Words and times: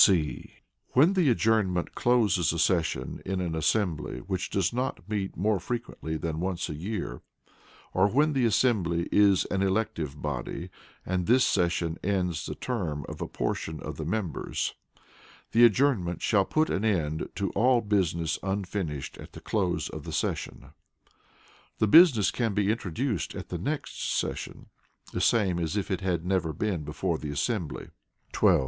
(c) 0.03 0.49
When 0.93 1.13
the 1.13 1.29
adjournment 1.29 1.93
closes 1.93 2.51
a 2.51 2.57
session 2.57 3.21
in 3.23 3.39
an 3.39 3.53
assembly 3.53 4.17
which 4.21 4.49
does 4.49 4.73
not 4.73 5.07
meet 5.07 5.37
more 5.37 5.59
frequently 5.59 6.17
than 6.17 6.39
once 6.39 6.69
a 6.69 6.73
year, 6.73 7.21
or 7.93 8.07
when 8.07 8.33
the 8.33 8.43
assembly 8.45 9.07
is 9.11 9.45
an 9.51 9.61
elective 9.61 10.19
body, 10.19 10.71
and 11.05 11.27
this 11.27 11.45
session 11.45 11.99
ends 12.03 12.47
the 12.47 12.55
term 12.55 13.05
of 13.07 13.21
a 13.21 13.27
portion 13.27 13.79
of 13.79 13.97
the 13.97 14.03
members, 14.03 14.73
the 15.51 15.63
adjournment 15.63 16.19
shall 16.23 16.45
put 16.45 16.71
an 16.71 16.83
end 16.83 17.29
to 17.35 17.51
all 17.51 17.79
business 17.79 18.39
unfinished 18.41 19.19
at 19.19 19.33
the 19.33 19.39
close 19.39 19.87
of 19.87 20.03
the 20.03 20.11
session. 20.11 20.71
The 21.77 21.85
business 21.87 22.31
can 22.31 22.55
be 22.55 22.71
introduced 22.71 23.35
at 23.35 23.49
the 23.49 23.59
next 23.59 24.01
session, 24.11 24.69
the 25.13 25.21
same 25.21 25.59
as 25.59 25.77
if 25.77 25.91
it 25.91 26.01
had 26.01 26.25
never 26.25 26.53
been 26.53 26.81
before 26.83 27.19
the 27.19 27.29
assembly. 27.29 27.89
12. 28.31 28.59